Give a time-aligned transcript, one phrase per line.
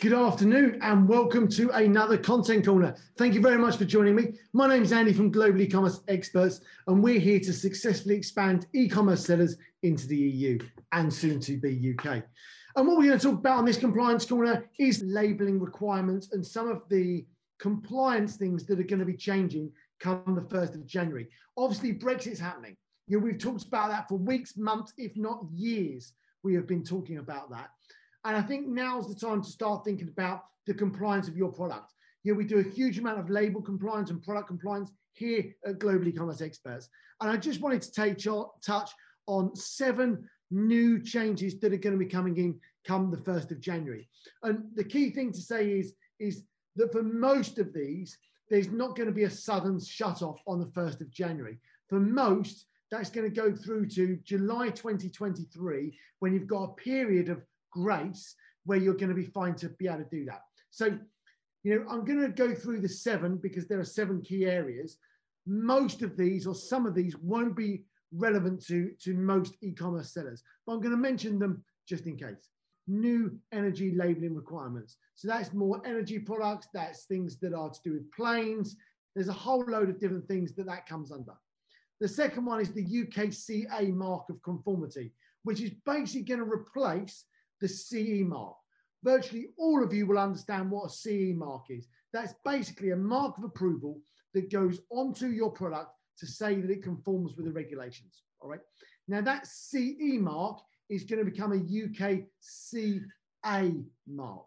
[0.00, 2.94] Good afternoon and welcome to another Content Corner.
[3.16, 4.34] Thank you very much for joining me.
[4.52, 9.26] My name is Andy from Global E-Commerce Experts and we're here to successfully expand e-commerce
[9.26, 10.60] sellers into the EU
[10.92, 12.22] and soon to be UK.
[12.76, 16.46] And what we're going to talk about on this Compliance Corner is labelling requirements and
[16.46, 17.26] some of the
[17.58, 21.26] compliance things that are going to be changing come the 1st of January.
[21.56, 22.76] Obviously, Brexit's happening.
[23.08, 26.12] You know, we've talked about that for weeks, months, if not years.
[26.44, 27.70] We have been talking about that.
[28.24, 31.92] And I think now's the time to start thinking about the compliance of your product.
[32.24, 36.08] Know, we do a huge amount of label compliance and product compliance here at Global
[36.08, 36.88] E-Commerce Experts.
[37.20, 38.90] And I just wanted to take your, touch
[39.26, 43.60] on seven new changes that are going to be coming in come the 1st of
[43.60, 44.08] January.
[44.42, 46.44] And the key thing to say is, is
[46.76, 48.16] that for most of these,
[48.50, 51.58] there's not going to be a sudden shut off on the 1st of January.
[51.88, 57.28] For most, that's going to go through to July 2023 when you've got a period
[57.28, 57.42] of
[57.82, 60.42] grace where you're going to be fine to be able to do that.
[60.70, 60.98] So,
[61.64, 64.98] you know, I'm going to go through the seven because there are seven key areas.
[65.46, 70.42] Most of these or some of these won't be relevant to, to most e-commerce sellers,
[70.66, 72.48] but I'm going to mention them just in case.
[72.86, 74.96] New energy labeling requirements.
[75.14, 78.76] So that's more energy products, that's things that are to do with planes.
[79.14, 81.34] There's a whole load of different things that that comes under.
[82.00, 87.24] The second one is the UKCA mark of conformity, which is basically going to replace
[87.60, 88.56] the CE mark.
[89.04, 91.88] Virtually all of you will understand what a CE mark is.
[92.12, 94.00] That's basically a mark of approval
[94.34, 98.22] that goes onto your product to say that it conforms with the regulations.
[98.40, 98.60] All right.
[99.06, 103.72] Now that CE mark is going to become a UK CA
[104.06, 104.46] mark.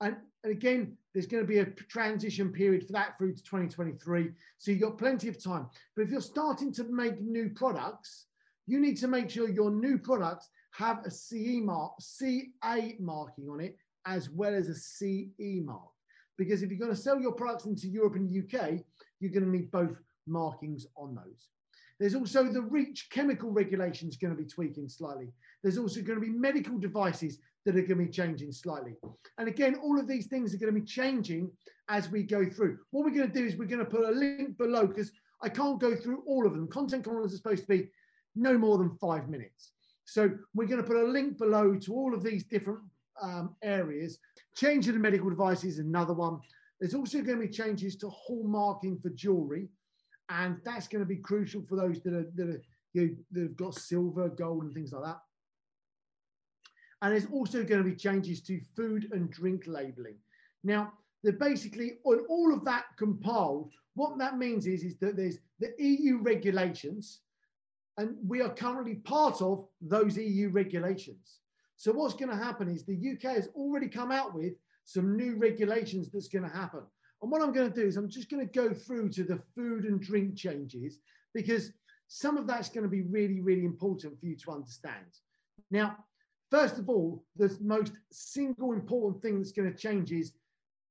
[0.00, 4.30] And, and again, there's going to be a transition period for that through to 2023.
[4.58, 5.68] So you've got plenty of time.
[5.94, 8.26] But if you're starting to make new products,
[8.66, 13.60] you need to make sure your new products have a CE mark, CA marking on
[13.60, 15.90] it, as well as a CE mark.
[16.36, 18.80] Because if you're going to sell your products into Europe and UK,
[19.20, 21.48] you're going to need both markings on those.
[22.00, 25.28] There's also the REACH chemical regulations going to be tweaking slightly.
[25.62, 28.94] There's also going to be medical devices that are going to be changing slightly.
[29.38, 31.52] And again, all of these things are going to be changing
[31.88, 32.78] as we go through.
[32.90, 35.48] What we're going to do is we're going to put a link below because I
[35.48, 36.66] can't go through all of them.
[36.66, 37.88] Content corners are supposed to be
[38.34, 39.73] no more than five minutes.
[40.04, 42.80] So we're going to put a link below to all of these different
[43.20, 44.18] um, areas.
[44.56, 46.40] Changing the medical device is another one.
[46.80, 49.68] There's also going to be changes to hallmarking for jewelry,
[50.28, 52.62] and that's going to be crucial for those that are that are
[52.92, 55.18] you know, that have got silver, gold, and things like that.
[57.02, 60.16] And there's also going to be changes to food and drink labeling.
[60.62, 63.72] Now, they're basically on all of that compiled.
[63.94, 67.20] What that means is, is that there's the EU regulations,
[67.96, 71.40] and we are currently part of those EU regulations.
[71.76, 75.36] So what's going to happen is the UK has already come out with some new
[75.36, 76.80] regulations that's going to happen.
[77.22, 79.40] And what I'm going to do is I'm just going to go through to the
[79.54, 80.98] food and drink changes
[81.32, 81.72] because
[82.08, 85.06] some of that's going to be really, really important for you to understand.
[85.70, 85.96] Now,
[86.50, 90.32] first of all, the most single important thing that's going to change is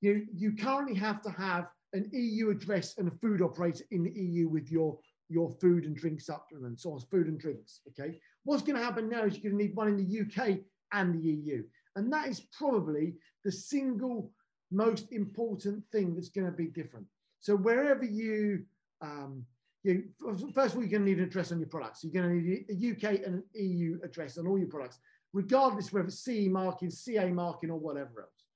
[0.00, 4.10] you, you currently have to have an EU address and a food operator in the
[4.10, 4.98] EU with your
[5.28, 7.80] your food and drink supplements or food and drinks.
[7.88, 8.18] Okay.
[8.44, 10.58] What's going to happen now is you're going to need one in the UK
[10.92, 11.64] and the EU.
[11.96, 13.14] And that is probably
[13.44, 14.32] the single
[14.70, 17.06] most important thing that's going to be different.
[17.40, 18.64] So wherever you,
[19.00, 19.44] um,
[19.82, 20.04] you
[20.54, 22.02] first of all, you're going to need an address on your products.
[22.02, 24.98] You're going to need a UK and an EU address on all your products,
[25.32, 28.46] regardless whether it's CE marking, CA marking, or whatever else.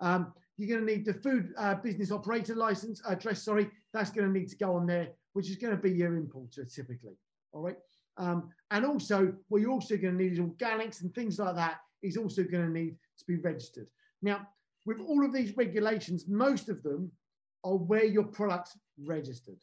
[0.00, 3.42] Um, you're going to need the food uh, business operator license address.
[3.42, 6.16] Sorry, that's going to need to go on there which is going to be your
[6.16, 7.16] importer typically.
[7.52, 7.76] All right.
[8.16, 11.76] Um, and also, what you're also going to need is organics and things like that
[12.02, 13.86] is also going to need to be registered.
[14.20, 14.48] Now,
[14.84, 17.12] with all of these regulations, most of them
[17.62, 19.54] are where your product's registered.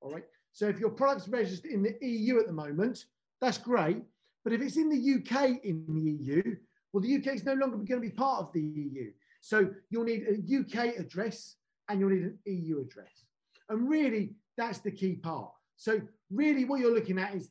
[0.00, 0.24] All right.
[0.54, 3.04] So if your product's registered in the EU at the moment,
[3.42, 3.98] that's great.
[4.42, 6.56] But if it's in the UK in the EU,
[6.94, 9.10] well, the UK is no longer going to be part of the EU.
[9.42, 11.56] So you'll need a UK address
[11.90, 13.26] and you'll need an EU address.
[13.68, 15.50] And really, that's the key part.
[15.76, 17.50] So really what you're looking at is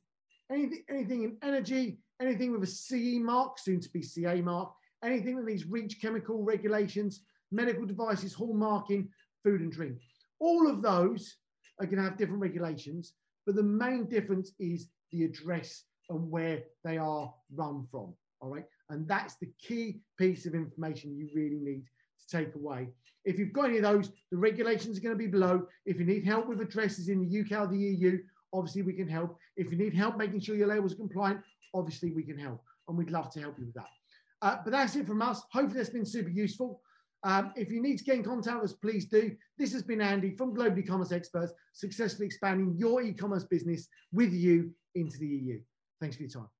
[0.52, 4.72] anything, anything in energy, anything with a CE mark, soon to be CA mark,
[5.04, 9.08] anything that needs REACH chemical regulations, medical devices, hallmarking,
[9.44, 9.98] food and drink.
[10.40, 11.36] All of those
[11.80, 13.14] are going to have different regulations,
[13.46, 18.14] but the main difference is the address and where they are run from.
[18.42, 18.66] All right.
[18.90, 21.84] And that's the key piece of information you really need
[22.20, 22.90] to take away.
[23.26, 25.68] If you've got any of those, the regulations are going to be below.
[25.86, 28.20] If you need help with addresses in the UK or the EU,
[28.54, 29.38] obviously we can help.
[29.58, 31.42] If you need help making sure your labels are compliant,
[31.74, 32.62] obviously we can help.
[32.88, 33.90] And we'd love to help you with that.
[34.42, 35.42] Uh, but that's it from us.
[35.52, 36.82] Hopefully that's been super useful.
[37.24, 39.36] Um, if you need to get in contact with us, please do.
[39.58, 44.72] This has been Andy from Global E-Commerce Experts, successfully expanding your e-commerce business with you
[44.96, 45.60] into the EU.
[46.00, 46.59] Thanks for your time.